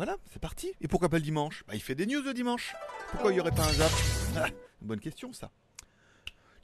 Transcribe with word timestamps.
Voilà, 0.00 0.16
c'est 0.32 0.40
parti. 0.40 0.72
Et 0.80 0.88
pourquoi 0.88 1.10
pas 1.10 1.18
le 1.18 1.22
dimanche? 1.22 1.62
Bah, 1.68 1.74
il 1.74 1.82
fait 1.82 1.94
des 1.94 2.06
news 2.06 2.22
le 2.22 2.32
dimanche. 2.32 2.72
Pourquoi 3.10 3.32
il 3.32 3.34
n'y 3.34 3.40
aurait 3.40 3.50
pas 3.50 3.68
un 3.68 3.72
zap? 3.74 3.92
Bonne 4.80 4.98
question, 4.98 5.30
ça. 5.34 5.50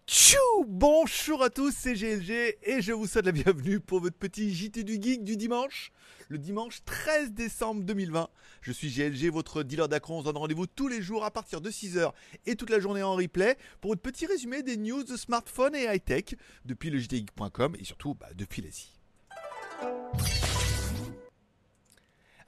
Tchou 0.06 0.38
Bonjour 0.66 1.42
à 1.42 1.50
tous, 1.50 1.70
c'est 1.76 1.92
GLG 1.92 2.56
et 2.62 2.80
je 2.80 2.92
vous 2.92 3.06
souhaite 3.06 3.26
la 3.26 3.32
bienvenue 3.32 3.78
pour 3.78 4.00
votre 4.00 4.16
petit 4.16 4.54
JT 4.54 4.84
du 4.84 4.94
Geek 4.94 5.22
du 5.22 5.36
dimanche, 5.36 5.92
le 6.30 6.38
dimanche 6.38 6.82
13 6.86 7.32
décembre 7.32 7.82
2020. 7.82 8.30
Je 8.62 8.72
suis 8.72 8.88
GLG, 8.88 9.30
votre 9.30 9.62
dealer 9.62 9.90
d'acron. 9.90 10.16
On 10.16 10.20
se 10.20 10.24
donne 10.24 10.38
rendez-vous 10.38 10.66
tous 10.66 10.88
les 10.88 11.02
jours 11.02 11.22
à 11.22 11.30
partir 11.30 11.60
de 11.60 11.70
6h 11.70 12.12
et 12.46 12.56
toute 12.56 12.70
la 12.70 12.80
journée 12.80 13.02
en 13.02 13.16
replay 13.16 13.58
pour 13.82 13.90
votre 13.90 14.00
petit 14.00 14.24
résumé 14.24 14.62
des 14.62 14.78
news 14.78 15.04
de 15.04 15.14
smartphone 15.14 15.74
et 15.74 15.84
high-tech 15.84 16.36
depuis 16.64 16.88
le 16.88 16.98
jtgeek.com 16.98 17.76
et 17.78 17.84
surtout 17.84 18.14
bah, 18.14 18.28
depuis 18.34 18.62
l'Asie. 18.62 18.96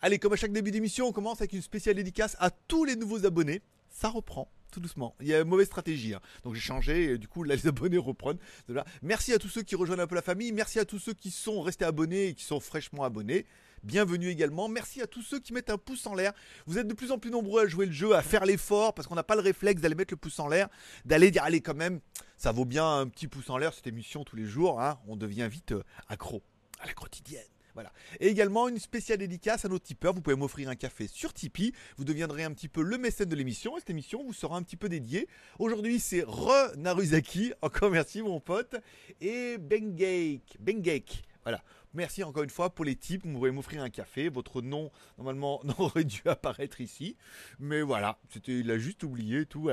Allez, 0.01 0.19
comme 0.19 0.33
à 0.33 0.37
chaque 0.37 0.53
début 0.53 0.71
d'émission, 0.71 1.09
on 1.09 1.13
commence 1.13 1.41
avec 1.41 1.53
une 1.53 1.63
spéciale 1.63 1.97
dédicace 1.97 2.37
à 2.39 2.51
tous 2.51 2.85
les 2.85 2.95
nouveaux 2.97 3.27
abonnés. 3.27 3.63
Ça 3.91 4.09
reprend 4.09 4.49
tout 4.71 4.81
doucement. 4.81 5.17
Il 5.21 5.27
y 5.27 5.35
a 5.35 5.41
une 5.41 5.49
mauvaise 5.49 5.67
stratégie. 5.67 6.15
hein. 6.15 6.21
Donc 6.45 6.55
j'ai 6.55 6.61
changé 6.61 7.05
et 7.13 7.19
du 7.19 7.27
coup 7.27 7.43
là, 7.43 7.57
les 7.57 7.67
abonnés 7.67 7.99
reprennent. 7.99 8.39
Voilà. 8.69 8.85
Merci 9.03 9.33
à 9.33 9.39
tous 9.39 9.49
ceux 9.49 9.63
qui 9.63 9.75
rejoignent 9.75 10.01
un 10.03 10.07
peu 10.07 10.15
la 10.15 10.23
famille. 10.23 10.53
Merci 10.53 10.79
à 10.79 10.85
tous 10.85 10.99
ceux 10.99 11.15
qui 11.15 11.31
sont 11.31 11.63
restés 11.63 11.85
abonnés 11.87 12.27
et 12.29 12.35
qui 12.35 12.45
sont 12.45 12.61
fraîchement 12.61 13.03
abonnés. 13.03 13.47
Bienvenue 13.83 14.29
également. 14.29 14.69
Merci 14.69 15.01
à 15.01 15.07
tous 15.07 15.23
ceux 15.23 15.41
qui 15.41 15.53
mettent 15.53 15.71
un 15.71 15.79
pouce 15.79 16.07
en 16.07 16.15
l'air. 16.15 16.33
Vous 16.67 16.79
êtes 16.79 16.87
de 16.87 16.95
plus 16.95 17.11
en 17.11 17.19
plus 17.19 17.31
nombreux 17.31 17.63
à 17.63 17.67
jouer 17.67 17.87
le 17.87 17.93
jeu, 17.93 18.15
à 18.15 18.23
faire 18.23 18.45
l'effort 18.45 18.93
parce 18.95 19.09
qu'on 19.09 19.15
n'a 19.15 19.23
pas 19.25 19.37
le 19.37 19.41
réflexe 19.41 19.81
d'aller 19.81 19.95
mettre 19.95 20.13
le 20.13 20.19
pouce 20.19 20.39
en 20.39 20.49
l'air, 20.49 20.69
d'aller 21.07 21.31
dire 21.31 21.43
allez 21.45 21.61
quand 21.61 21.75
même, 21.77 22.01
ça 22.37 22.53
vaut 22.53 22.65
bien 22.67 22.87
un 22.99 23.09
petit 23.09 23.27
pouce 23.27 23.49
en 23.51 23.57
l'air 23.57 23.73
cette 23.73 23.87
émission 23.87 24.23
tous 24.23 24.37
les 24.37 24.47
jours. 24.47 24.81
hein. 24.83 24.99
On 25.09 25.17
devient 25.17 25.49
vite 25.51 25.73
euh, 25.73 25.83
accro 26.09 26.43
à 26.81 26.87
la 26.87 26.93
quotidienne. 26.93 27.43
Voilà. 27.79 27.93
Et 28.19 28.27
également 28.27 28.67
une 28.67 28.81
spéciale 28.81 29.19
dédicace 29.19 29.65
à 29.65 29.69
nos 29.69 29.79
tipeurs. 29.79 30.13
Vous 30.13 30.21
pouvez 30.21 30.35
m'offrir 30.35 30.69
un 30.69 30.75
café 30.75 31.07
sur 31.07 31.33
Tipeee. 31.33 31.73
Vous 31.97 32.03
deviendrez 32.03 32.43
un 32.43 32.51
petit 32.51 32.67
peu 32.67 32.83
le 32.83 32.99
mécène 32.99 33.29
de 33.29 33.37
l'émission. 33.37 33.77
Et 33.77 33.79
cette 33.79 33.91
émission 33.91 34.21
vous 34.25 34.33
sera 34.33 34.57
un 34.57 34.63
petit 34.65 34.77
peu 34.77 34.89
dédiée. 34.89 35.29
Aujourd'hui, 35.61 36.01
c'est 36.01 36.25
Re 36.27 36.73
Naruzaki. 36.77 37.53
Encore 37.63 37.93
merci, 37.93 38.21
mon 38.21 38.41
pote. 38.41 38.75
Et 39.21 39.59
Bengake. 39.59 40.57
Bengake. 40.59 41.23
Voilà. 41.45 41.63
Merci 41.95 42.23
encore 42.23 42.43
une 42.43 42.51
fois 42.51 42.71
pour 42.75 42.85
les 42.85 42.97
tips. 42.97 43.25
Vous 43.25 43.33
pouvez 43.33 43.51
m'offrir 43.51 43.83
un 43.83 43.91
café. 43.91 44.29
Votre 44.29 44.61
nom, 44.63 44.91
normalement, 45.17 45.61
n'aurait 45.79 46.05
dû 46.05 46.21
apparaître 46.27 46.81
ici. 46.81 47.17
Mais 47.59 47.81
voilà. 47.83 48.19
C'était, 48.29 48.59
il 48.61 48.71
a 48.71 48.79
juste 48.79 49.03
oublié 49.05 49.47
tout. 49.47 49.71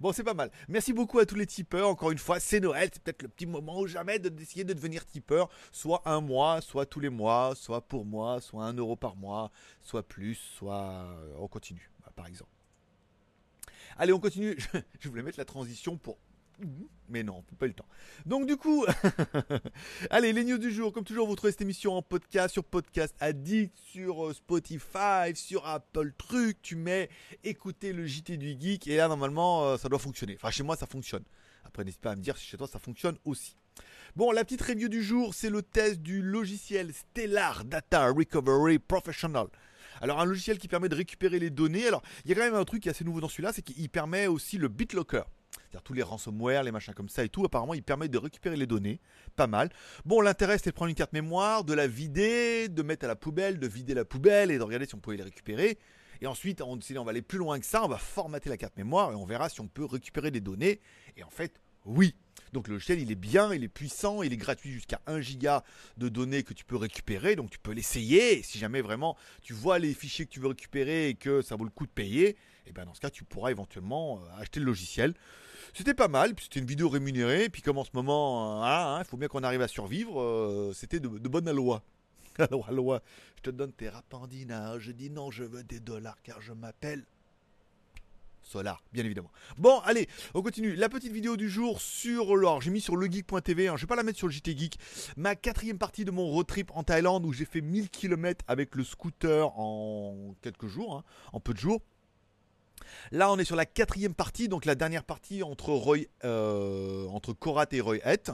Bon, 0.00 0.12
c'est 0.12 0.22
pas 0.24 0.34
mal. 0.34 0.50
Merci 0.68 0.92
beaucoup 0.92 1.18
à 1.18 1.26
tous 1.26 1.34
les 1.34 1.46
tipeurs. 1.46 1.88
Encore 1.88 2.10
une 2.12 2.18
fois, 2.18 2.38
c'est 2.40 2.60
Noël. 2.60 2.88
C'est 2.92 3.02
peut-être 3.02 3.22
le 3.22 3.28
petit 3.28 3.46
moment 3.46 3.80
ou 3.80 3.86
jamais 3.86 4.18
de- 4.18 4.28
d'essayer 4.28 4.64
de 4.64 4.72
devenir 4.72 5.04
tipeur. 5.04 5.48
Soit 5.72 6.02
un 6.06 6.20
mois, 6.20 6.60
soit 6.60 6.86
tous 6.86 7.00
les 7.00 7.10
mois, 7.10 7.54
soit 7.56 7.80
pour 7.86 8.04
moi, 8.04 8.40
soit 8.40 8.64
un 8.64 8.74
euro 8.74 8.96
par 8.96 9.16
mois, 9.16 9.50
soit 9.82 10.02
plus, 10.06 10.34
soit 10.36 10.82
euh, 10.82 11.34
on 11.38 11.48
continue, 11.48 11.90
par 12.14 12.26
exemple. 12.26 12.50
Allez, 13.98 14.12
on 14.12 14.20
continue. 14.20 14.56
Je 15.00 15.08
voulais 15.08 15.22
mettre 15.22 15.38
la 15.38 15.44
transition 15.44 15.96
pour. 15.96 16.18
Mais 17.08 17.22
non, 17.22 17.42
pas 17.58 17.66
le 17.66 17.72
temps. 17.72 17.86
Donc 18.24 18.46
du 18.46 18.56
coup, 18.56 18.84
allez, 20.10 20.32
les 20.32 20.44
news 20.44 20.58
du 20.58 20.72
jour. 20.72 20.92
Comme 20.92 21.04
toujours, 21.04 21.26
vous 21.26 21.36
trouvez 21.36 21.52
cette 21.52 21.60
émission 21.60 21.94
en 21.94 22.02
podcast, 22.02 22.52
sur 22.52 22.64
Podcast 22.64 23.14
Addict, 23.20 23.76
sur 23.78 24.26
euh, 24.26 24.32
Spotify, 24.32 25.34
sur 25.34 25.66
Apple 25.66 26.12
Truc. 26.18 26.60
Tu 26.62 26.74
mets 26.74 27.08
écouter 27.44 27.92
le 27.92 28.06
JT 28.06 28.36
du 28.36 28.56
Geek 28.58 28.88
et 28.88 28.96
là, 28.96 29.08
normalement, 29.08 29.66
euh, 29.66 29.76
ça 29.76 29.88
doit 29.88 29.98
fonctionner. 29.98 30.34
Enfin, 30.36 30.50
chez 30.50 30.62
moi, 30.62 30.76
ça 30.76 30.86
fonctionne. 30.86 31.24
Après, 31.64 31.84
n'hésite 31.84 32.00
pas 32.00 32.12
à 32.12 32.16
me 32.16 32.22
dire 32.22 32.36
si 32.36 32.46
chez 32.46 32.56
toi, 32.56 32.66
ça 32.66 32.78
fonctionne 32.78 33.18
aussi. 33.24 33.56
Bon, 34.16 34.32
la 34.32 34.44
petite 34.44 34.62
review 34.62 34.88
du 34.88 35.02
jour, 35.02 35.34
c'est 35.34 35.50
le 35.50 35.62
test 35.62 36.00
du 36.00 36.22
logiciel 36.22 36.92
Stellar 36.92 37.64
Data 37.64 38.08
Recovery 38.08 38.78
Professional. 38.78 39.46
Alors, 40.00 40.20
un 40.20 40.24
logiciel 40.24 40.58
qui 40.58 40.68
permet 40.68 40.88
de 40.88 40.94
récupérer 40.94 41.38
les 41.38 41.50
données. 41.50 41.86
Alors, 41.86 42.02
il 42.24 42.30
y 42.30 42.32
a 42.32 42.36
quand 42.36 42.42
même 42.42 42.54
un 42.54 42.64
truc 42.64 42.82
qui 42.82 42.88
est 42.88 42.92
assez 42.92 43.04
nouveau 43.04 43.20
dans 43.20 43.28
celui-là, 43.28 43.52
c'est 43.52 43.62
qu'il 43.62 43.88
permet 43.88 44.26
aussi 44.26 44.58
le 44.58 44.68
BitLocker. 44.68 45.24
C'est-à-dire 45.70 45.82
tous 45.82 45.92
les 45.92 46.02
ransomware, 46.02 46.62
les 46.62 46.72
machins 46.72 46.94
comme 46.94 47.08
ça 47.08 47.24
et 47.24 47.28
tout, 47.28 47.44
apparemment, 47.44 47.74
il 47.74 47.82
permet 47.82 48.08
de 48.08 48.18
récupérer 48.18 48.56
les 48.56 48.66
données. 48.66 49.00
Pas 49.34 49.46
mal. 49.46 49.70
Bon, 50.04 50.20
l'intérêt, 50.20 50.58
c'était 50.58 50.70
de 50.70 50.74
prendre 50.74 50.90
une 50.90 50.94
carte 50.96 51.12
mémoire, 51.12 51.64
de 51.64 51.74
la 51.74 51.86
vider, 51.86 52.68
de 52.68 52.82
mettre 52.82 53.04
à 53.04 53.08
la 53.08 53.16
poubelle, 53.16 53.58
de 53.58 53.66
vider 53.66 53.94
la 53.94 54.04
poubelle 54.04 54.50
et 54.50 54.58
de 54.58 54.62
regarder 54.62 54.86
si 54.86 54.94
on 54.94 55.00
pouvait 55.00 55.16
les 55.16 55.22
récupérer. 55.22 55.78
Et 56.20 56.26
ensuite, 56.26 56.62
on, 56.62 56.78
on 56.78 57.04
va 57.04 57.10
aller 57.10 57.22
plus 57.22 57.38
loin 57.38 57.58
que 57.60 57.66
ça, 57.66 57.84
on 57.84 57.88
va 57.88 57.98
formater 57.98 58.48
la 58.48 58.56
carte 58.56 58.76
mémoire 58.76 59.12
et 59.12 59.14
on 59.14 59.26
verra 59.26 59.48
si 59.48 59.60
on 59.60 59.68
peut 59.68 59.84
récupérer 59.84 60.30
des 60.30 60.40
données. 60.40 60.80
Et 61.16 61.22
en 61.22 61.30
fait, 61.30 61.60
oui. 61.84 62.14
Donc 62.52 62.68
le 62.68 62.74
logiciel, 62.74 63.00
il 63.00 63.10
est 63.10 63.16
bien, 63.16 63.52
il 63.52 63.64
est 63.64 63.68
puissant, 63.68 64.22
il 64.22 64.32
est 64.32 64.36
gratuit 64.36 64.70
jusqu'à 64.70 65.00
1 65.06 65.20
giga 65.20 65.64
de 65.96 66.08
données 66.08 66.42
que 66.42 66.54
tu 66.54 66.64
peux 66.64 66.76
récupérer. 66.76 67.36
Donc 67.36 67.50
tu 67.50 67.58
peux 67.58 67.72
l'essayer. 67.72 68.42
Si 68.42 68.58
jamais 68.58 68.80
vraiment 68.80 69.16
tu 69.42 69.52
vois 69.52 69.78
les 69.78 69.94
fichiers 69.94 70.26
que 70.26 70.30
tu 70.30 70.40
veux 70.40 70.48
récupérer 70.48 71.08
et 71.08 71.14
que 71.14 71.42
ça 71.42 71.56
vaut 71.56 71.64
le 71.64 71.70
coup 71.70 71.86
de 71.86 71.92
payer, 71.92 72.36
et 72.66 72.72
ben 72.72 72.84
dans 72.84 72.94
ce 72.94 73.00
cas, 73.00 73.10
tu 73.10 73.24
pourras 73.24 73.50
éventuellement 73.50 74.18
euh, 74.18 74.40
acheter 74.40 74.60
le 74.60 74.66
logiciel. 74.66 75.14
C'était 75.72 75.94
pas 75.94 76.08
mal, 76.08 76.34
puis 76.34 76.44
c'était 76.44 76.60
une 76.60 76.66
vidéo 76.66 76.88
rémunérée, 76.88 77.48
puis 77.48 77.62
comme 77.62 77.78
en 77.78 77.84
ce 77.84 77.90
moment, 77.94 78.60
euh, 78.60 78.64
ah, 78.64 78.96
hein, 78.96 79.02
il 79.02 79.04
faut 79.04 79.16
bien 79.16 79.28
qu'on 79.28 79.42
arrive 79.42 79.62
à 79.62 79.68
survivre, 79.68 80.20
euh, 80.20 80.72
c'était 80.74 81.00
de, 81.00 81.08
bonne 81.08 81.50
loi. 81.50 81.82
Alors, 82.38 82.70
loi, 82.72 83.02
je 83.36 83.42
te 83.42 83.50
donne 83.50 83.72
tes 83.72 83.88
rapandinards, 83.88 84.80
je 84.80 84.92
dis 84.92 85.10
non, 85.10 85.30
je 85.30 85.44
veux 85.44 85.62
des 85.62 85.80
dollars 85.80 86.20
car 86.22 86.40
je 86.40 86.52
m'appelle 86.52 87.04
Solar, 88.42 88.80
bien 88.92 89.04
évidemment. 89.04 89.32
Bon, 89.58 89.80
allez, 89.80 90.08
on 90.32 90.40
continue. 90.40 90.76
La 90.76 90.88
petite 90.88 91.12
vidéo 91.12 91.36
du 91.36 91.50
jour 91.50 91.80
sur 91.80 92.36
l'or. 92.36 92.60
J'ai 92.60 92.70
mis 92.70 92.80
sur 92.80 92.94
legeek.tv, 92.94 93.66
hein, 93.66 93.76
je 93.76 93.82
vais 93.82 93.88
pas 93.88 93.96
la 93.96 94.04
mettre 94.04 94.18
sur 94.18 94.28
le 94.28 94.32
JT 94.32 94.56
Geek. 94.56 94.78
Ma 95.16 95.34
quatrième 95.34 95.78
partie 95.78 96.04
de 96.04 96.12
mon 96.12 96.26
road 96.28 96.46
trip 96.46 96.70
en 96.72 96.84
Thaïlande 96.84 97.26
où 97.26 97.32
j'ai 97.32 97.44
fait 97.44 97.60
1000 97.60 97.90
km 97.90 98.44
avec 98.46 98.76
le 98.76 98.84
scooter 98.84 99.48
en 99.58 100.36
quelques 100.42 100.68
jours, 100.68 100.94
hein, 100.94 101.04
en 101.32 101.40
peu 101.40 101.54
de 101.54 101.58
jours. 101.58 101.82
Là, 103.12 103.30
on 103.30 103.38
est 103.38 103.44
sur 103.44 103.56
la 103.56 103.66
quatrième 103.66 104.14
partie, 104.14 104.48
donc 104.48 104.64
la 104.64 104.74
dernière 104.74 105.04
partie 105.04 105.42
entre 105.42 105.70
Roy, 105.70 105.98
euh, 106.24 107.06
entre 107.08 107.32
Korat 107.32 107.66
et 107.72 107.80
Roy 107.80 107.98
Het. 108.04 108.32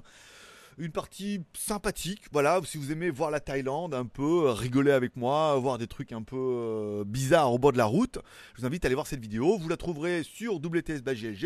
Une 0.79 0.91
partie 0.91 1.43
sympathique, 1.53 2.23
voilà, 2.33 2.59
si 2.65 2.79
vous 2.79 2.93
aimez 2.93 3.11
voir 3.11 3.31
la 3.31 3.41
Thaïlande, 3.41 3.93
un 3.93 4.07
peu 4.07 4.47
euh, 4.47 4.53
rigoler 4.53 4.91
avec 4.91 5.17
moi, 5.17 5.55
voir 5.57 5.77
des 5.77 5.87
trucs 5.87 6.13
un 6.13 6.23
peu 6.23 6.37
euh, 6.39 7.05
bizarres 7.05 7.53
au 7.53 7.59
bord 7.59 7.73
de 7.73 7.77
la 7.79 7.85
route, 7.85 8.19
je 8.55 8.63
vous 8.63 8.67
invite 8.67 8.83
à 8.85 8.89
aller 8.89 8.95
voir 8.95 9.07
cette 9.07 9.21
vidéo. 9.21 9.59
Vous 9.59 9.69
la 9.69 9.77
trouverez 9.77 10.23
sur 10.23 10.55
WTS 10.55 11.03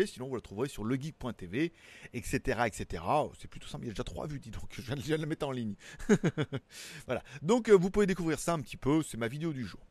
sinon 0.07 0.29
vous 0.29 0.35
la 0.35 0.41
trouverez 0.41 0.69
sur 0.69 0.85
legeek.tv, 0.85 1.73
etc., 2.13 2.61
etc. 2.67 3.03
C'est 3.37 3.49
plutôt 3.49 3.67
simple, 3.67 3.83
il 3.83 3.87
y 3.87 3.89
a 3.89 3.93
déjà 3.93 4.05
trois 4.05 4.27
vues, 4.27 4.39
dis 4.39 4.49
donc, 4.49 4.69
je 4.71 4.81
viens 4.81 4.95
de- 5.17 5.21
la 5.21 5.27
mettre 5.27 5.45
en 5.45 5.51
ligne. 5.51 5.75
voilà, 7.05 7.21
donc 7.41 7.69
vous 7.69 7.91
pouvez 7.91 8.05
découvrir 8.05 8.39
ça 8.39 8.53
un 8.53 8.61
petit 8.61 8.77
peu, 8.77 9.03
c'est 9.03 9.17
ma 9.17 9.27
vidéo 9.27 9.51
du 9.51 9.65
jour. 9.65 9.81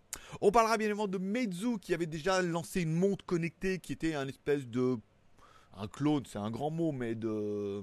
On 0.41 0.51
parlera 0.51 0.77
bien 0.77 0.87
évidemment 0.87 1.09
de 1.09 1.19
Meizu 1.19 1.79
qui 1.81 1.95
avait 1.95 2.07
déjà 2.07 2.43
lancé 2.43 2.83
une 2.83 2.93
montre 2.93 3.25
connectée 3.25 3.79
qui 3.79 3.93
était 3.93 4.15
un 4.15 4.29
espèce 4.29 4.67
de 4.67 4.97
un 5.79 5.89
clone, 5.89 6.25
c'est 6.27 6.39
un 6.39 6.51
grand 6.51 6.71
mot, 6.71 6.93
mais 6.93 7.15
de 7.15 7.83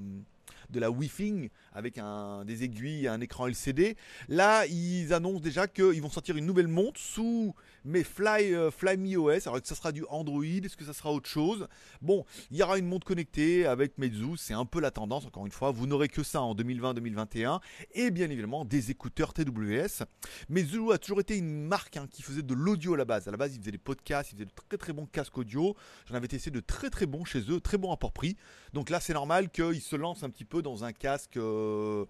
de 0.74 0.80
la 0.80 0.92
Wi-Fi 0.92 1.50
avec 1.72 1.98
un, 1.98 2.44
des 2.44 2.64
aiguilles 2.64 3.08
un 3.08 3.22
écran 3.22 3.48
LCD. 3.48 3.96
Là, 4.28 4.66
ils 4.66 5.14
annoncent 5.14 5.40
déjà 5.40 5.68
qu'ils 5.68 6.02
vont 6.02 6.10
sortir 6.10 6.36
une 6.36 6.46
nouvelle 6.46 6.68
montre 6.68 7.00
sous 7.00 7.56
mes 7.86 8.04
Fly, 8.04 8.54
euh, 8.54 8.72
Flyme 8.72 9.18
OS. 9.18 9.48
Alors, 9.48 9.62
que 9.62 9.68
ça 9.68 9.76
sera 9.76 9.92
du 9.92 10.04
Android? 10.10 10.44
Est-ce 10.44 10.78
que 10.78 10.86
ça 10.86 10.94
sera 10.94 11.12
autre 11.12 11.30
chose? 11.30 11.68
Bon, 12.02 12.26
il 12.52 12.58
y 12.58 12.64
aura 12.64 12.78
une 12.78 12.88
montre 12.88 13.06
connectée 13.06 13.66
avec 13.66 13.98
Meizu. 13.98 14.38
C'est 14.38 14.54
un 14.54 14.66
peu 14.66 14.80
la 14.80 14.92
tendance, 14.92 15.26
encore 15.26 15.46
une 15.46 15.52
fois. 15.52 15.72
Vous 15.72 15.88
n'aurez 15.88 16.10
que 16.10 16.24
ça 16.24 16.42
en 16.42 16.56
2020-2021. 16.56 17.60
Et 17.94 18.12
bien 18.12 18.30
évidemment, 18.30 18.66
des 18.66 18.92
écouteurs 18.92 19.34
TWS. 19.34 20.04
Meizu 20.50 20.92
a 20.92 20.98
toujours 20.98 21.20
été 21.20 21.38
une 21.38 21.66
marque 21.68 21.98
hein, 21.98 22.08
qui 22.10 22.22
faisait 22.22 22.42
de 22.42 22.54
l'audio 22.54 22.96
à 22.96 22.98
la 22.98 23.06
base. 23.06 23.28
À 23.28 23.32
la 23.32 23.38
base, 23.38 23.56
ils 23.56 23.60
faisaient 23.60 23.72
des 23.72 23.78
podcasts, 23.78 24.32
ils 24.32 24.36
faisaient 24.36 24.46
de 24.46 24.52
très 24.70 24.78
très 24.78 24.94
bons 24.94 25.06
casques 25.06 25.38
audio. 25.38 25.76
J'en 26.08 26.16
avais 26.16 26.28
testé 26.28 26.52
de 26.52 26.60
très 26.60 26.90
très 26.90 27.06
bons 27.06 27.26
chez 27.26 27.52
eux, 27.52 27.60
très 27.60 27.78
bons 27.78 27.90
rapport-prix. 27.90 28.36
Donc 28.74 28.90
là, 28.90 29.00
c'est 29.00 29.14
normal 29.14 29.50
qu'ils 29.50 29.82
se 29.82 29.96
lancent 29.96 30.24
un 30.24 30.30
petit 30.30 30.46
peu 30.46 30.63
dans 30.64 30.84
un 30.84 30.94
casque 30.94 31.38
euh, 31.38 32.06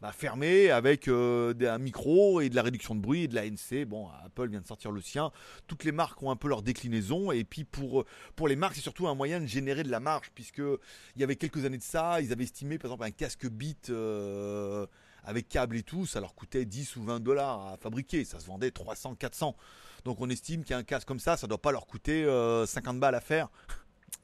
bah, 0.00 0.12
fermé 0.12 0.70
avec 0.70 1.08
euh, 1.08 1.52
un 1.60 1.78
micro 1.78 2.40
et 2.40 2.48
de 2.48 2.54
la 2.56 2.62
réduction 2.62 2.94
de 2.94 3.00
bruit 3.00 3.24
et 3.24 3.28
de 3.28 3.34
la 3.34 3.44
NC. 3.44 3.84
Bon, 3.86 4.08
Apple 4.24 4.48
vient 4.48 4.60
de 4.60 4.66
sortir 4.66 4.92
le 4.92 5.00
sien. 5.00 5.30
Toutes 5.66 5.84
les 5.84 5.92
marques 5.92 6.22
ont 6.22 6.30
un 6.30 6.36
peu 6.36 6.48
leur 6.48 6.62
déclinaison. 6.62 7.32
Et 7.32 7.44
puis 7.44 7.64
pour, 7.64 8.04
pour 8.34 8.48
les 8.48 8.56
marques, 8.56 8.76
c'est 8.76 8.80
surtout 8.80 9.08
un 9.08 9.14
moyen 9.14 9.40
de 9.40 9.46
générer 9.46 9.82
de 9.82 9.90
la 9.90 10.00
marge, 10.00 10.30
puisque 10.34 10.58
il 10.58 11.20
y 11.20 11.24
avait 11.24 11.36
quelques 11.36 11.64
années 11.64 11.78
de 11.78 11.82
ça, 11.82 12.20
ils 12.22 12.32
avaient 12.32 12.44
estimé 12.44 12.78
par 12.78 12.90
exemple 12.90 13.04
un 13.04 13.10
casque 13.10 13.46
Beat. 13.48 13.90
euh, 13.90 14.86
avec 15.26 15.48
câble 15.48 15.76
et 15.76 15.82
tout, 15.82 16.06
ça 16.06 16.20
leur 16.20 16.34
coûtait 16.34 16.64
10 16.64 16.96
ou 16.96 17.02
20 17.02 17.20
dollars 17.20 17.72
à 17.72 17.76
fabriquer. 17.76 18.24
Ça 18.24 18.38
se 18.38 18.46
vendait 18.46 18.70
300, 18.70 19.16
400. 19.16 19.56
Donc 20.04 20.20
on 20.20 20.30
estime 20.30 20.64
qu'un 20.64 20.84
casque 20.84 21.08
comme 21.08 21.18
ça, 21.18 21.36
ça 21.36 21.48
doit 21.48 21.60
pas 21.60 21.72
leur 21.72 21.86
coûter 21.86 22.24
euh, 22.24 22.64
50 22.64 23.00
balles 23.00 23.16
à 23.16 23.20
faire. 23.20 23.50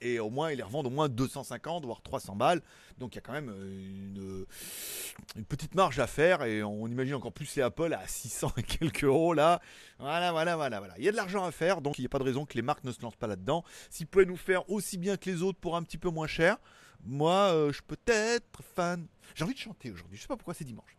Et 0.00 0.18
au 0.18 0.30
moins, 0.30 0.50
ils 0.50 0.56
les 0.56 0.62
revendent 0.62 0.86
au 0.86 0.90
moins 0.90 1.08
250, 1.08 1.84
voire 1.84 2.02
300 2.02 2.36
balles. 2.36 2.62
Donc 2.98 3.14
il 3.14 3.16
y 3.16 3.18
a 3.18 3.20
quand 3.20 3.32
même 3.32 3.50
euh, 3.50 4.06
une, 4.06 4.46
une 5.36 5.44
petite 5.44 5.74
marge 5.74 5.98
à 5.98 6.06
faire. 6.06 6.42
Et 6.44 6.62
on 6.62 6.86
imagine 6.88 7.14
encore 7.14 7.32
plus 7.32 7.54
les 7.56 7.62
Apple 7.62 7.92
à 7.94 8.06
600 8.06 8.52
et 8.56 8.62
quelques 8.62 9.04
euros 9.04 9.34
là. 9.34 9.60
Voilà, 9.98 10.32
voilà, 10.32 10.56
voilà, 10.56 10.78
voilà. 10.78 10.94
Il 10.98 11.04
y 11.04 11.08
a 11.08 11.12
de 11.12 11.16
l'argent 11.16 11.44
à 11.44 11.52
faire, 11.52 11.80
donc 11.80 11.98
il 11.98 12.02
n'y 12.02 12.06
a 12.06 12.10
pas 12.10 12.18
de 12.18 12.24
raison 12.24 12.46
que 12.46 12.54
les 12.54 12.62
marques 12.62 12.84
ne 12.84 12.92
se 12.92 13.00
lancent 13.02 13.16
pas 13.16 13.26
là-dedans. 13.26 13.64
S'ils 13.90 14.06
pouvaient 14.06 14.24
nous 14.24 14.36
faire 14.36 14.68
aussi 14.70 14.98
bien 14.98 15.16
que 15.16 15.30
les 15.30 15.42
autres 15.42 15.58
pour 15.58 15.76
un 15.76 15.82
petit 15.82 15.98
peu 15.98 16.10
moins 16.10 16.26
cher, 16.26 16.58
moi, 17.04 17.52
euh, 17.52 17.72
je 17.72 17.82
peux 17.82 17.96
être 18.06 18.62
fan. 18.74 19.06
J'ai 19.34 19.44
envie 19.44 19.54
de 19.54 19.58
chanter 19.58 19.90
aujourd'hui. 19.90 20.16
Je 20.16 20.22
sais 20.22 20.28
pas 20.28 20.36
pourquoi 20.36 20.54
c'est 20.54 20.64
dimanche. 20.64 20.96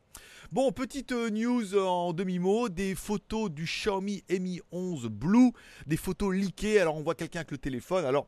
Bon, 0.52 0.72
petite 0.72 1.14
euh, 1.14 1.30
news 1.30 1.78
en 1.78 2.14
demi-mot, 2.14 2.70
des 2.70 2.94
photos 2.94 3.50
du 3.50 3.64
Xiaomi 3.64 4.24
Mi 4.30 4.62
11 4.72 5.08
Blue, 5.08 5.52
des 5.88 5.98
photos 5.98 6.36
leakées. 6.36 6.80
Alors 6.80 6.96
on 6.96 7.02
voit 7.02 7.16
quelqu'un 7.16 7.40
avec 7.40 7.52
le 7.52 7.58
téléphone. 7.58 8.06
Alors 8.06 8.28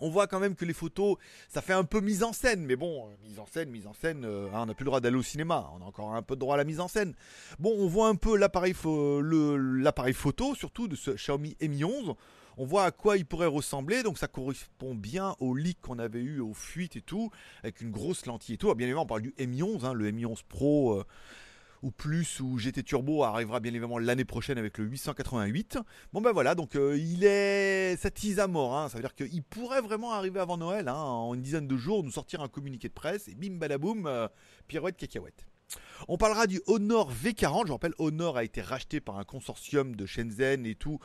on 0.00 0.10
voit 0.10 0.26
quand 0.26 0.40
même 0.40 0.54
que 0.54 0.64
les 0.64 0.72
photos, 0.72 1.16
ça 1.48 1.62
fait 1.62 1.72
un 1.72 1.84
peu 1.84 2.00
mise 2.00 2.22
en 2.22 2.32
scène, 2.32 2.64
mais 2.64 2.76
bon, 2.76 3.06
euh, 3.06 3.28
mise 3.28 3.38
en 3.38 3.46
scène, 3.46 3.70
mise 3.70 3.86
en 3.86 3.94
scène, 3.94 4.24
euh, 4.24 4.48
hein, 4.52 4.62
on 4.62 4.66
n'a 4.66 4.74
plus 4.74 4.84
le 4.84 4.88
droit 4.88 5.00
d'aller 5.00 5.16
au 5.16 5.22
cinéma, 5.22 5.70
on 5.74 5.82
a 5.82 5.84
encore 5.84 6.14
un 6.14 6.22
peu 6.22 6.34
de 6.34 6.40
droit 6.40 6.54
à 6.54 6.58
la 6.58 6.64
mise 6.64 6.80
en 6.80 6.88
scène. 6.88 7.14
Bon, 7.58 7.74
on 7.78 7.86
voit 7.86 8.08
un 8.08 8.16
peu 8.16 8.36
l'appareil, 8.36 8.74
photo, 8.74 10.54
surtout 10.54 10.88
de 10.88 10.96
ce 10.96 11.12
Xiaomi 11.12 11.56
Mi 11.60 11.84
11. 11.84 12.14
On 12.58 12.66
voit 12.66 12.84
à 12.84 12.90
quoi 12.90 13.16
il 13.16 13.24
pourrait 13.24 13.46
ressembler, 13.46 14.02
donc 14.02 14.18
ça 14.18 14.28
correspond 14.28 14.94
bien 14.94 15.34
au 15.40 15.54
leak 15.54 15.80
qu'on 15.80 15.98
avait 15.98 16.20
eu, 16.20 16.40
aux 16.40 16.52
fuites 16.52 16.96
et 16.96 17.00
tout, 17.00 17.30
avec 17.62 17.80
une 17.80 17.90
grosse 17.90 18.26
lentille 18.26 18.56
et 18.56 18.58
tout. 18.58 18.66
bien 18.74 18.86
évidemment, 18.86 19.04
on 19.04 19.06
parle 19.06 19.22
du 19.22 19.34
Mi 19.38 19.62
11, 19.62 19.84
hein, 19.86 19.94
le 19.94 20.10
Mi 20.10 20.26
11 20.26 20.42
Pro. 20.42 20.98
Euh, 20.98 21.04
ou 21.82 21.90
plus, 21.90 22.40
ou 22.40 22.58
GT 22.58 22.82
Turbo 22.82 23.24
arrivera 23.24 23.60
bien 23.60 23.72
évidemment 23.72 23.98
l'année 23.98 24.24
prochaine 24.24 24.58
avec 24.58 24.78
le 24.78 24.84
888. 24.84 25.78
Bon 26.12 26.20
ben 26.20 26.32
voilà, 26.32 26.54
donc 26.54 26.76
euh, 26.76 26.96
il 26.96 27.24
est. 27.24 27.96
Ça 27.96 28.46
mort, 28.46 28.76
hein. 28.76 28.88
ça 28.88 28.96
veut 28.96 29.02
dire 29.02 29.14
qu'il 29.14 29.42
pourrait 29.42 29.80
vraiment 29.80 30.12
arriver 30.12 30.40
avant 30.40 30.56
Noël, 30.56 30.88
hein, 30.88 30.94
en 30.94 31.34
une 31.34 31.42
dizaine 31.42 31.66
de 31.66 31.76
jours, 31.76 32.04
nous 32.04 32.10
sortir 32.10 32.40
un 32.40 32.48
communiqué 32.48 32.88
de 32.88 32.92
presse, 32.92 33.28
et 33.28 33.34
bim 33.34 33.56
badaboum, 33.56 34.06
euh, 34.06 34.28
pirouette 34.68 34.96
cacahuète. 34.96 35.46
On 36.08 36.16
parlera 36.16 36.46
du 36.46 36.60
Honor 36.66 37.12
V40. 37.12 37.66
Je 37.66 37.72
rappelle, 37.72 37.94
Honor 37.98 38.36
a 38.36 38.44
été 38.44 38.60
racheté 38.60 39.00
par 39.00 39.18
un 39.18 39.24
consortium 39.24 39.94
de 39.94 40.06
Shenzhen 40.06 40.66
et 40.66 40.74
tout 40.74 40.98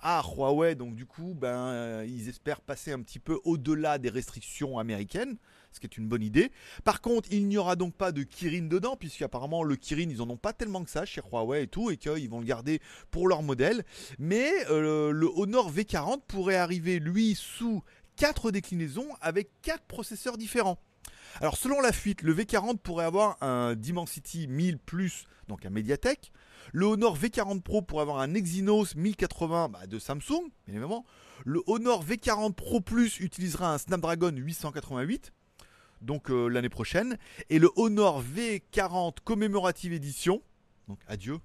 à 0.00 0.22
Huawei. 0.22 0.74
Donc 0.74 0.94
du 0.94 1.06
coup, 1.06 1.34
ben, 1.34 1.68
euh, 1.68 2.06
ils 2.06 2.28
espèrent 2.28 2.60
passer 2.60 2.92
un 2.92 3.00
petit 3.00 3.18
peu 3.18 3.38
au-delà 3.44 3.98
des 3.98 4.10
restrictions 4.10 4.78
américaines 4.78 5.36
ce 5.72 5.80
qui 5.80 5.86
est 5.86 5.96
une 5.96 6.08
bonne 6.08 6.22
idée. 6.22 6.52
Par 6.84 7.00
contre, 7.00 7.28
il 7.32 7.48
n'y 7.48 7.56
aura 7.56 7.76
donc 7.76 7.94
pas 7.94 8.12
de 8.12 8.22
Kirin 8.22 8.66
dedans, 8.66 8.96
puisqu'apparemment 8.96 9.62
le 9.62 9.76
Kirin, 9.76 10.08
ils 10.10 10.22
en 10.22 10.30
ont 10.30 10.36
pas 10.36 10.52
tellement 10.52 10.84
que 10.84 10.90
ça 10.90 11.04
chez 11.04 11.22
Huawei 11.22 11.62
et 11.62 11.66
tout, 11.66 11.90
et 11.90 11.96
qu'ils 11.96 12.28
vont 12.28 12.40
le 12.40 12.46
garder 12.46 12.80
pour 13.10 13.26
leur 13.26 13.42
modèle. 13.42 13.84
Mais 14.18 14.50
euh, 14.70 15.10
le 15.10 15.28
Honor 15.34 15.72
V40 15.72 16.20
pourrait 16.28 16.56
arriver, 16.56 16.98
lui, 16.98 17.34
sous 17.34 17.82
4 18.16 18.50
déclinaisons 18.50 19.08
avec 19.20 19.50
4 19.62 19.84
processeurs 19.84 20.36
différents. 20.36 20.78
Alors 21.40 21.56
selon 21.56 21.80
la 21.80 21.92
fuite, 21.92 22.22
le 22.22 22.34
V40 22.34 22.78
pourrait 22.78 23.04
avoir 23.04 23.42
un 23.42 23.74
Dimensity 23.74 24.46
1000 24.46 24.78
Plus, 24.78 25.24
donc 25.48 25.64
un 25.66 25.70
Mediatek. 25.70 26.32
Le 26.72 26.86
Honor 26.86 27.18
V40 27.18 27.62
Pro 27.62 27.82
pourrait 27.82 28.02
avoir 28.02 28.18
un 28.18 28.34
Exynos 28.34 28.94
1080 28.94 29.68
bah, 29.68 29.86
de 29.86 29.98
Samsung, 29.98 30.50
bien 30.66 30.74
évidemment. 30.74 31.04
Le 31.44 31.60
Honor 31.66 32.04
V40 32.04 32.52
Pro 32.54 32.80
Plus 32.80 33.18
utilisera 33.20 33.74
un 33.74 33.78
Snapdragon 33.78 34.32
888 34.34 35.32
donc 36.02 36.30
euh, 36.30 36.48
l'année 36.48 36.68
prochaine. 36.68 37.16
Et 37.48 37.58
le 37.58 37.70
Honor 37.76 38.22
V40 38.22 39.16
Commémorative 39.24 39.92
Edition, 39.92 40.42
donc 40.88 40.98
adieu, 41.06 41.38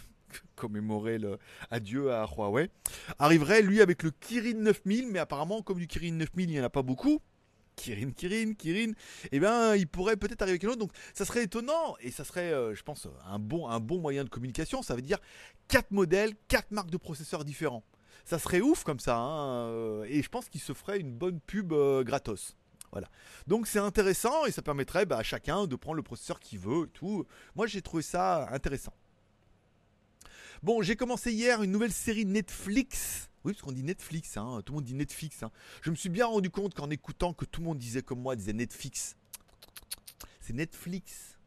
commémorer 0.56 1.18
le 1.18 1.38
adieu 1.70 2.12
à 2.12 2.26
Huawei, 2.26 2.70
arriverait 3.18 3.62
lui 3.62 3.80
avec 3.80 4.02
le 4.02 4.10
Kirin 4.10 4.54
9000, 4.54 5.08
mais 5.08 5.18
apparemment 5.18 5.62
comme 5.62 5.78
du 5.78 5.86
Kirin 5.86 6.12
9000 6.12 6.50
il 6.50 6.52
n'y 6.54 6.60
en 6.60 6.64
a 6.64 6.70
pas 6.70 6.82
beaucoup. 6.82 7.20
Kirin, 7.76 8.10
Kirin, 8.10 8.54
Kirin, 8.54 8.92
eh 9.30 9.38
bien, 9.38 9.74
il 9.76 9.86
pourrait 9.86 10.16
peut-être 10.16 10.42
arriver 10.42 10.58
un 10.66 10.70
autre. 10.70 10.78
Donc, 10.78 10.92
ça 11.14 11.24
serait 11.24 11.44
étonnant 11.44 11.96
et 12.00 12.10
ça 12.10 12.24
serait, 12.24 12.52
euh, 12.52 12.74
je 12.74 12.82
pense, 12.82 13.06
un 13.24 13.38
bon, 13.38 13.68
moyen 14.00 14.24
de 14.24 14.28
communication. 14.28 14.82
Ça 14.82 14.94
veut 14.94 15.02
dire 15.02 15.18
quatre 15.68 15.90
modèles, 15.90 16.34
quatre 16.48 16.70
marques 16.70 16.90
de 16.90 16.96
processeurs 16.96 17.44
différents. 17.44 17.84
Ça 18.24 18.38
serait 18.38 18.60
ouf 18.60 18.82
comme 18.82 18.98
ça. 18.98 19.16
Hein, 19.16 19.68
euh, 19.68 20.06
et 20.08 20.22
je 20.22 20.28
pense 20.28 20.48
qu'il 20.48 20.60
se 20.60 20.72
ferait 20.72 20.98
une 20.98 21.12
bonne 21.12 21.40
pub 21.40 21.72
gratos. 22.02 22.56
Voilà. 22.92 23.10
Donc 23.46 23.66
c'est 23.66 23.78
intéressant 23.78 24.46
et 24.46 24.50
ça 24.50 24.62
permettrait 24.62 25.06
bah, 25.06 25.18
à 25.18 25.22
chacun 25.22 25.66
de 25.66 25.76
prendre 25.76 25.96
le 25.96 26.02
processeur 26.02 26.40
qu'il 26.40 26.58
veut 26.58 26.84
et 26.86 26.88
tout. 26.88 27.26
Moi 27.54 27.66
j'ai 27.66 27.82
trouvé 27.82 28.02
ça 28.02 28.48
intéressant. 28.50 28.94
Bon, 30.62 30.80
j'ai 30.82 30.96
commencé 30.96 31.32
hier 31.32 31.62
une 31.62 31.70
nouvelle 31.70 31.92
série 31.92 32.24
Netflix. 32.24 33.28
Oui, 33.46 33.52
parce 33.52 33.62
qu'on 33.62 33.70
dit 33.70 33.84
Netflix, 33.84 34.36
hein. 34.38 34.60
tout 34.66 34.72
le 34.72 34.78
monde 34.78 34.84
dit 34.86 34.94
Netflix. 34.94 35.44
Hein. 35.44 35.52
Je 35.80 35.90
me 35.92 35.94
suis 35.94 36.08
bien 36.08 36.26
rendu 36.26 36.50
compte 36.50 36.74
qu'en 36.74 36.90
écoutant 36.90 37.32
que 37.32 37.44
tout 37.44 37.60
le 37.60 37.66
monde 37.66 37.78
disait 37.78 38.02
comme 38.02 38.18
moi, 38.18 38.34
disait 38.34 38.52
Netflix. 38.52 39.14
C'est 40.40 40.52
Netflix. 40.52 41.38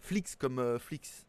Flix 0.00 0.34
comme 0.34 0.58
euh, 0.58 0.80
Flix. 0.80 1.26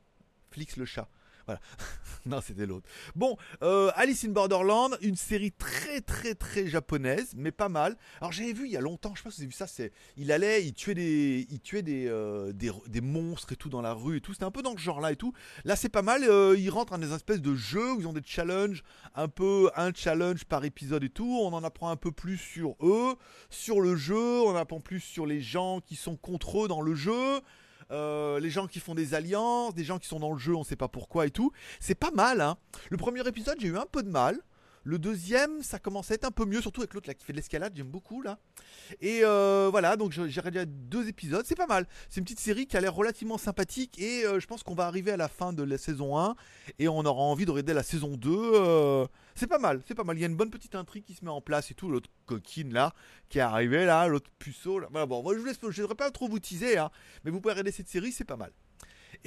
Flix 0.50 0.78
le 0.78 0.86
chat. 0.86 1.08
Voilà. 1.46 1.62
non, 2.26 2.42
c'était 2.42 2.66
l'autre. 2.66 2.88
Bon, 3.16 3.38
euh, 3.62 3.92
Alice 3.96 4.24
in 4.26 4.30
Borderland, 4.30 4.98
une 5.02 5.16
série 5.16 5.52
très 5.52 6.02
très 6.02 6.34
très 6.36 6.68
japonaise, 6.68 7.34
mais 7.36 7.52
pas 7.52 7.70
mal. 7.70 7.98
Alors 8.20 8.32
j'avais 8.32 8.54
vu 8.54 8.66
il 8.66 8.72
y 8.72 8.78
a 8.78 8.82
longtemps, 8.82 9.14
je 9.16 9.22
sais 9.22 9.24
pas 9.24 9.32
si 9.32 9.38
vous 9.38 9.42
avez 9.44 9.48
vu 9.48 9.54
ça, 9.54 9.68
c'est 9.68 9.92
il 10.18 10.32
allait, 10.32 10.66
il 10.66 10.74
tuait 10.74 10.96
des, 10.96 11.48
il 11.50 11.60
tuait 11.60 11.84
des, 11.84 12.08
euh, 12.08 12.52
des, 12.54 13.02
monstres 13.02 13.54
et 13.54 13.56
tout 13.56 13.70
dans 13.70 13.82
la 13.82 13.94
rue 13.94 14.18
et 14.18 14.22
tout. 14.22 14.34
C'était 14.34 14.46
un 14.46 14.52
peu 14.52 14.62
dans 14.62 14.74
ce 14.74 14.82
genre-là 14.82 15.12
et 15.12 15.16
tout. 15.16 15.34
Là, 15.64 15.76
c'est 15.76 15.90
pas 15.90 16.02
mal. 16.02 16.24
Euh, 16.24 16.56
ils 16.58 16.70
rentrent 16.70 16.98
dans 16.98 17.06
des 17.06 17.14
espèces 17.14 17.42
de 17.42 17.56
jeux 17.56 17.94
où 17.94 18.00
ils 18.00 18.08
ont 18.08 18.14
des 18.14 18.24
challenges, 18.26 18.84
un 19.14 19.28
peu 19.28 19.70
un 19.76 19.94
challenge 19.94 20.46
par 20.46 20.66
épisode 20.66 21.04
et 21.04 21.10
tout. 21.10 21.40
On 21.42 21.54
en 21.54 21.64
apprend 21.64 21.90
un 21.90 21.96
peu 21.96 22.12
plus 22.12 22.38
sur 22.38 22.76
eux, 22.82 23.16
sur 23.50 23.82
le 23.82 23.96
jeu. 23.96 24.42
On 24.42 24.56
apprend 24.56 24.80
plus 24.80 25.00
sur 25.00 25.26
les 25.26 25.42
gens 25.42 25.82
qui 25.82 25.96
sont 25.96 26.16
contre 26.16 26.64
eux 26.64 26.68
dans 26.68 26.82
le 26.82 26.96
jeu. 26.96 27.42
Euh, 27.92 28.40
les 28.40 28.50
gens 28.50 28.68
qui 28.68 28.80
font 28.80 28.96
des 28.96 29.14
alliances, 29.14 29.76
des 29.76 29.84
gens 29.84 30.00
qui 30.00 30.08
sont 30.08 30.20
dans 30.20 30.32
le 30.32 30.40
jeu, 30.40 30.56
on 30.56 30.64
sait 30.64 30.76
pas 30.76 30.88
pourquoi 30.88 31.28
et 31.28 31.32
tout. 31.32 31.52
C'est 31.80 31.96
pas 31.96 32.12
mal, 32.12 32.42
hein. 32.42 32.58
Le 32.90 32.98
premier 32.98 33.28
épisode, 33.28 33.58
j'ai 33.60 33.68
eu 33.68 33.78
un 33.78 33.86
peu 33.86 34.04
de 34.04 34.10
mal. 34.10 34.40
Le 34.88 35.00
deuxième, 35.00 35.64
ça 35.64 35.80
commence 35.80 36.12
à 36.12 36.14
être 36.14 36.26
un 36.26 36.32
peu 36.32 36.46
mieux, 36.46 36.62
surtout 36.62 36.82
avec 36.82 36.94
l'autre 36.94 37.08
là 37.08 37.16
qui 37.16 37.26
fait 37.26 37.34
de 37.34 37.38
l'escalade, 37.38 37.74
j'aime 37.76 37.88
beaucoup 37.88 38.22
là. 38.22 38.38
Et 39.02 39.22
euh, 39.24 39.68
voilà, 39.72 39.98
donc 39.98 40.12
j'ai 40.12 40.40
regardé 40.40 40.72
deux 40.72 41.08
épisodes, 41.08 41.44
c'est 41.44 41.56
pas 41.56 41.66
mal. 41.66 41.88
C'est 42.08 42.20
une 42.20 42.24
petite 42.24 42.40
série 42.40 42.68
qui 42.68 42.78
a 42.78 42.82
l'air 42.82 42.94
relativement 42.94 43.40
sympathique 43.40 44.00
et 44.00 44.28
euh, 44.28 44.40
je 44.40 44.46
pense 44.46 44.62
qu'on 44.62 44.76
va 44.76 44.86
arriver 44.86 45.12
à 45.12 45.18
la 45.18 45.28
fin 45.28 45.54
de 45.54 45.64
la 45.64 45.80
saison 45.80 46.20
1 46.20 46.36
et 46.78 46.88
on 46.88 47.00
aura 47.00 47.24
envie 47.24 47.46
de 47.46 47.52
regarder 47.52 47.74
la 47.74 47.82
saison 47.82 48.16
2. 48.16 48.30
Euh, 48.32 49.08
c'est 49.34 49.48
pas 49.48 49.58
mal, 49.58 49.82
c'est 49.88 49.96
pas 49.96 50.04
mal. 50.04 50.20
Il 50.20 50.22
y 50.22 50.24
a 50.24 50.28
une 50.28 50.38
bonne 50.38 50.52
petite 50.52 50.76
intrigue 50.76 51.04
qui 51.04 51.16
se 51.16 51.26
met 51.26 51.32
en 51.32 51.42
place 51.42 51.72
et 51.72 51.74
tout. 51.74 51.90
L'autre 51.90 52.12
coquine 52.28 52.72
là 52.72 52.94
qui 53.30 53.40
est 53.40 53.42
arrivée 53.42 53.88
là, 53.88 54.06
l'autre 54.08 54.30
puceau 54.38 54.78
là. 54.78 54.88
Voilà, 54.92 55.08
bon, 55.08 55.24
je 55.34 55.40
vous 55.40 55.46
laisse, 55.46 55.58
je 55.68 55.82
ne 55.82 55.88
pas 55.88 56.12
trop 56.12 56.28
vous 56.28 56.38
teaser, 56.38 56.78
hein, 56.78 56.92
mais 57.24 57.32
vous 57.32 57.42
pouvez 57.42 57.54
regarder 57.54 57.72
cette 57.72 57.90
série, 57.90 58.12
c'est 58.12 58.24
pas 58.24 58.38
mal. 58.38 58.52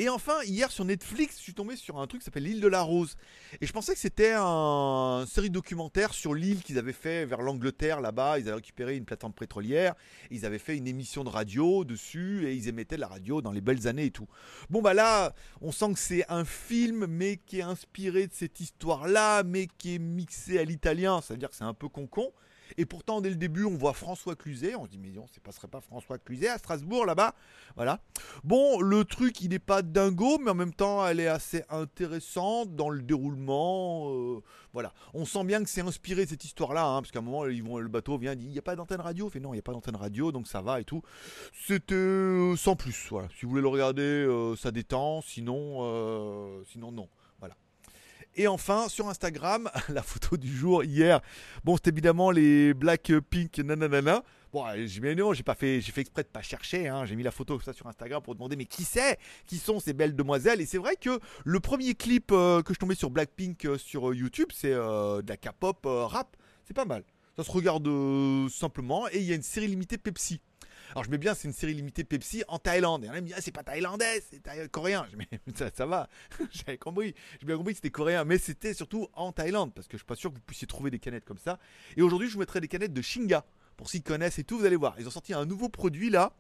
Et 0.01 0.09
enfin, 0.09 0.45
hier 0.45 0.71
sur 0.71 0.85
Netflix, 0.85 1.39
je 1.39 1.43
suis 1.43 1.55
tombé 1.55 1.75
sur 1.75 1.99
un 1.99 2.07
truc 2.07 2.21
qui 2.21 2.25
s'appelle 2.25 2.45
L'île 2.45 2.61
de 2.61 2.69
la 2.69 2.83
Rose. 2.83 3.17
Et 3.61 3.67
je 3.67 3.73
pensais 3.73 3.95
que 3.95 3.99
c'était 3.99 4.33
un 4.37 5.25
série 5.29 5.51
documentaire 5.51 6.15
sur 6.15 6.35
l'île 6.35 6.63
qu'ils 6.63 6.79
avaient 6.79 6.93
fait 6.93 7.27
vers 7.27 7.43
l'Angleterre 7.43 8.01
là-bas. 8.01 8.39
Ils 8.39 8.43
avaient 8.43 8.59
récupéré 8.59 8.97
une 8.97 9.05
plateforme 9.05 9.33
pétrolière. 9.33 9.97
Ils 10.31 10.47
avaient 10.47 10.61
fait 10.61 10.77
une 10.77 10.87
émission 10.87 11.25
de 11.25 11.29
radio 11.31 11.85
dessus 11.85 12.47
et 12.47 12.55
ils 12.55 12.69
émettaient 12.69 12.95
de 12.95 13.01
la 13.01 13.09
radio 13.09 13.43
dans 13.43 13.51
les 13.51 13.61
belles 13.61 13.89
années 13.89 14.05
et 14.05 14.11
tout. 14.13 14.29
Bon 14.71 14.83
bah 14.83 14.95
là, 14.95 15.35
on 15.63 15.73
sent 15.73 15.95
que 15.95 15.99
c'est 15.99 16.25
un 16.31 16.45
film 16.45 17.07
mais 17.07 17.39
qui 17.45 17.59
est 17.59 17.63
inspiré 17.63 18.29
de 18.29 18.33
cette 18.33 18.61
histoire-là, 18.61 19.43
mais 19.43 19.67
qui 19.67 19.97
est 19.97 19.99
mixé 19.99 20.61
à 20.61 20.65
l'italien. 20.65 21.21
Ça 21.23 21.35
veut 21.35 21.39
dire 21.39 21.51
que 21.51 21.57
c'est 21.57 21.65
un 21.65 21.75
peu 21.75 21.89
con-con. 21.89 22.33
Et 22.77 22.87
pourtant, 22.87 23.21
dès 23.21 23.31
le 23.31 23.37
début, 23.37 23.65
on 23.65 23.77
voit 23.77 23.93
François 23.93 24.37
Cluzet. 24.37 24.75
On 24.75 24.85
se 24.85 24.91
dit, 24.91 24.99
mais 24.99 25.11
non, 25.11 25.27
c'est 25.33 25.43
passerait 25.43 25.69
pas 25.69 25.81
François 25.81 26.19
Cluzet 26.19 26.49
à 26.49 26.59
Strasbourg 26.59 27.07
là-bas. 27.07 27.35
Voilà. 27.77 28.01
Bon, 28.45 28.81
le 28.81 29.05
truc, 29.05 29.41
il 29.41 29.51
n'est 29.51 29.59
pas 29.59 29.83
dingo, 29.83 30.39
mais 30.39 30.51
en 30.51 30.55
même 30.55 30.75
temps, 30.75 31.07
elle 31.07 31.21
est 31.21 31.29
assez 31.29 31.65
intéressante 31.71 32.75
dans 32.77 32.91
le 32.91 33.03
déroulement. 33.03 34.11
Euh, 34.13 34.43
voilà. 34.73 34.93
On 35.15 35.25
sent 35.25 35.45
bien 35.45 35.63
que 35.63 35.71
c'est 35.71 35.81
inspiré 35.81 36.25
de 36.25 36.31
cette 36.31 36.45
histoire-là, 36.45 36.85
hein, 36.85 37.03
parce 37.03 37.11
qu'à 37.11 37.21
un 37.21 37.23
moment, 37.23 37.47
ils 37.47 37.63
vont, 37.63 37.79
le 37.79 37.89
bateau 37.89 38.19
vient, 38.19 38.35
dit, 38.35 38.45
il 38.45 38.53
n'y 38.53 38.59
a 38.59 38.63
pas 38.63 38.77
d'antenne 38.77 39.01
radio. 39.01 39.29
fait 39.31 39.41
non, 39.41 39.53
il 39.53 39.57
n'y 39.57 39.61
a 39.61 39.63
pas 39.63 39.73
d'antenne 39.73 39.97
radio, 39.97 40.33
donc 40.33 40.47
ça 40.47 40.61
va 40.61 40.81
et 40.81 40.85
tout. 40.85 41.03
C'était 41.67 41.95
euh, 41.95 42.57
sans 42.57 42.77
plus. 42.77 43.11
Si 43.39 43.45
vous 43.45 43.51
voulez 43.51 43.63
le 43.63 43.69
regarder, 43.69 44.03
euh, 44.03 44.57
ça 44.57 44.71
détend. 44.71 45.23
Sinon, 45.23 46.65
sinon 46.67 46.93
non. 46.93 47.09
Et 48.41 48.47
enfin, 48.47 48.89
sur 48.89 49.09
Instagram, 49.09 49.69
la 49.89 50.01
photo 50.01 50.37
du 50.37 50.47
jour 50.47 50.85
hier. 50.85 51.21
Bon, 51.65 51.75
c'était 51.75 51.91
évidemment 51.91 52.31
les 52.31 52.73
Blackpink 52.73 53.59
nanana. 53.59 54.23
Bon, 54.53 54.65
j'ai 54.87 55.01
bien 55.01 55.33
j'ai 55.33 55.43
pas 55.43 55.57
fait, 55.57 55.81
j'ai 55.81 55.91
fait 55.91 56.03
exprès 56.03 56.23
de 56.23 56.29
pas 56.29 56.41
chercher. 56.41 56.87
Hein. 56.87 57.05
J'ai 57.05 57.17
mis 57.17 57.25
la 57.25 57.33
photo 57.33 57.59
ça 57.59 57.73
sur 57.73 57.89
Instagram 57.89 58.23
pour 58.23 58.37
demander 58.37 58.55
mais 58.55 58.65
qui 58.65 58.85
c'est, 58.85 59.19
qui 59.45 59.57
sont 59.57 59.81
ces 59.81 59.93
belles 59.93 60.15
demoiselles? 60.15 60.61
Et 60.61 60.67
c'est 60.67 60.79
vrai 60.79 60.95
que 60.95 61.19
le 61.45 61.59
premier 61.59 61.97
clip 61.97 62.31
euh, 62.31 62.63
que 62.63 62.73
je 62.73 62.79
tombais 62.79 62.95
sur 62.95 63.11
Blackpink 63.11 63.65
euh, 63.65 63.77
sur 63.77 64.11
euh, 64.11 64.15
YouTube, 64.15 64.51
c'est 64.55 64.71
de 64.71 65.29
la 65.29 65.37
K-pop 65.37 65.81
rap. 65.85 66.37
C'est 66.65 66.75
pas 66.75 66.85
mal. 66.85 67.03
Ça 67.37 67.43
se 67.43 67.51
regarde 67.51 67.89
simplement. 68.51 69.09
Et 69.09 69.19
il 69.19 69.25
y 69.25 69.33
a 69.33 69.35
une 69.35 69.43
série 69.43 69.67
limitée 69.67 69.99
Pepsi. 69.99 70.41
Alors 70.93 71.05
je 71.05 71.11
mets 71.11 71.19
bien, 71.19 71.35
c'est 71.35 71.49
une 71.49 71.55
série 71.55 71.75
limitée 71.75 72.05
Pepsi 72.05 72.43
en 72.49 72.59
Thaïlande. 72.59 73.05
Et 73.05 73.11
on 73.11 73.13
me 73.13 73.21
dit, 73.21 73.33
ah, 73.37 73.41
c'est 73.41 73.53
pas 73.53 73.63
thaïlandais, 73.63 74.23
c'est 74.31 74.71
coréen. 74.71 75.07
Je 75.11 75.17
mais 75.17 75.29
ça, 75.55 75.71
ça 75.75 75.87
va, 75.87 76.09
j'avais 76.51 76.79
compris. 76.79 77.15
J'ai 77.41 77.47
bien 77.47 77.57
compris 77.57 77.75
que 77.75 77.79
c'était 77.79 77.91
coréen, 77.91 78.25
mais 78.25 78.39
c'était 78.39 78.75
surtout 78.75 79.09
en 79.15 79.33
Thaïlande, 79.33 79.73
parce 79.75 79.87
que 79.87 79.97
je 79.97 80.03
suis 80.03 80.07
pas 80.07 80.17
sûr 80.17 80.31
que 80.31 80.37
vous 80.37 80.43
puissiez 80.43 80.67
trouver 80.67 80.91
des 80.91 80.99
canettes 80.99 81.25
comme 81.25 81.39
ça. 81.39 81.59
Et 81.97 82.03
aujourd'hui, 82.03 82.29
je 82.29 82.35
vous 82.35 82.41
mettrai 82.41 82.61
des 82.61 82.69
canettes 82.69 82.93
de 82.93 83.03
Shinga, 83.03 83.45
pour 83.77 83.89
s'ils 83.89 84.03
connaissent 84.03 84.39
et 84.39 84.45
tout, 84.45 84.59
vous 84.59 84.65
allez 84.65 84.77
voir. 84.77 84.97
Ils 84.99 85.07
ont 85.07 85.13
sorti 85.13 85.35
un 85.35 85.47
nouveau 85.47 85.69
produit 85.69 86.11
là, 86.11 86.33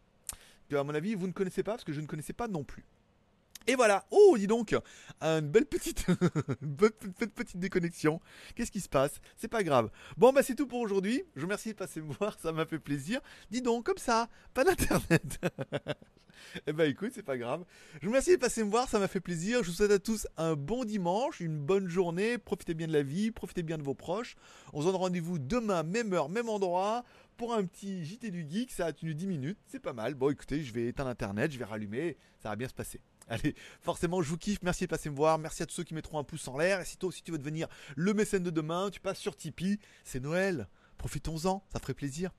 que 0.68 0.76
à 0.76 0.84
mon 0.84 0.94
avis, 0.94 1.14
vous 1.14 1.26
ne 1.26 1.32
connaissez 1.32 1.62
pas, 1.62 1.72
parce 1.72 1.84
que 1.84 1.92
je 1.92 2.00
ne 2.00 2.06
connaissais 2.06 2.32
pas 2.32 2.48
non 2.48 2.64
plus. 2.64 2.84
Et 3.68 3.74
voilà. 3.74 4.06
Oh, 4.10 4.34
dis 4.38 4.46
donc, 4.46 4.74
une 5.20 5.50
belle 5.50 5.66
petite, 5.66 6.06
déconnexion. 7.54 8.18
Qu'est-ce 8.54 8.72
qui 8.72 8.80
se 8.80 8.88
passe? 8.88 9.20
C'est 9.36 9.48
pas 9.48 9.62
grave. 9.62 9.90
Bon, 10.16 10.32
bah 10.32 10.42
c'est 10.42 10.54
tout 10.54 10.66
pour 10.66 10.80
aujourd'hui. 10.80 11.22
Je 11.34 11.40
vous 11.40 11.46
remercie 11.46 11.68
de 11.68 11.74
passer 11.74 12.00
me 12.00 12.10
voir, 12.14 12.38
ça 12.40 12.50
m'a 12.50 12.64
fait 12.64 12.78
plaisir. 12.78 13.20
Dis 13.50 13.60
donc, 13.60 13.84
comme 13.84 13.98
ça, 13.98 14.30
pas 14.54 14.64
d'internet. 14.64 15.38
eh 16.66 16.72
ben 16.72 16.88
écoute, 16.90 17.12
c'est 17.14 17.22
pas 17.22 17.36
grave. 17.36 17.66
Je 18.00 18.06
vous 18.06 18.12
remercie 18.12 18.30
de 18.30 18.40
passer 18.40 18.64
me 18.64 18.70
voir, 18.70 18.88
ça 18.88 18.98
m'a 18.98 19.06
fait 19.06 19.20
plaisir. 19.20 19.62
Je 19.62 19.68
vous 19.68 19.76
souhaite 19.76 19.90
à 19.90 19.98
tous 19.98 20.26
un 20.38 20.54
bon 20.54 20.86
dimanche, 20.86 21.40
une 21.40 21.58
bonne 21.58 21.88
journée. 21.88 22.38
Profitez 22.38 22.72
bien 22.72 22.86
de 22.86 22.94
la 22.94 23.02
vie, 23.02 23.32
profitez 23.32 23.62
bien 23.62 23.76
de 23.76 23.82
vos 23.82 23.94
proches. 23.94 24.36
On 24.72 24.80
se 24.80 24.86
donne 24.86 24.96
rendez-vous 24.96 25.38
demain, 25.38 25.82
même 25.82 26.14
heure, 26.14 26.30
même 26.30 26.48
endroit 26.48 27.04
pour 27.36 27.54
un 27.54 27.64
petit 27.64 28.04
JT 28.04 28.30
du 28.32 28.44
Geek, 28.50 28.72
ça 28.72 28.86
a 28.86 28.92
tenu 28.92 29.14
10 29.14 29.26
minutes, 29.28 29.58
c'est 29.68 29.78
pas 29.78 29.92
mal. 29.92 30.14
Bon, 30.14 30.28
écoutez, 30.28 30.64
je 30.64 30.72
vais 30.74 30.88
éteindre 30.88 31.10
Internet, 31.10 31.52
je 31.52 31.58
vais 31.58 31.64
rallumer, 31.64 32.16
ça 32.42 32.48
va 32.48 32.56
bien 32.56 32.66
se 32.66 32.74
passer. 32.74 33.00
Allez, 33.28 33.54
forcément, 33.80 34.22
je 34.22 34.28
vous 34.28 34.38
kiffe. 34.38 34.58
Merci 34.62 34.84
de 34.84 34.90
passer 34.90 35.10
me 35.10 35.16
voir. 35.16 35.38
Merci 35.38 35.62
à 35.62 35.66
tous 35.66 35.74
ceux 35.74 35.84
qui 35.84 35.94
mettront 35.94 36.18
un 36.18 36.24
pouce 36.24 36.48
en 36.48 36.56
l'air. 36.56 36.80
Et 36.80 36.84
si 36.84 36.96
toi 36.96 37.08
aussi 37.08 37.22
tu 37.22 37.32
veux 37.32 37.38
devenir 37.38 37.68
le 37.96 38.14
mécène 38.14 38.42
de 38.42 38.50
demain, 38.50 38.90
tu 38.90 39.00
passes 39.00 39.18
sur 39.18 39.36
Tipeee. 39.36 39.78
C'est 40.04 40.20
Noël. 40.20 40.68
Profitons-en. 40.96 41.64
Ça 41.72 41.78
ferait 41.78 41.94
plaisir. 41.94 42.30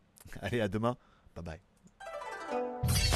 Allez, 0.42 0.62
à 0.62 0.68
demain. 0.68 0.98
Bye 1.36 1.44
bye. 1.44 3.09